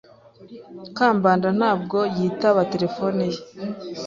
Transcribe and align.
Kambanda 0.97 1.47
ntabwo 1.59 1.97
yitaba 2.17 2.61
terefone 2.71 3.21
ye. 3.31 3.39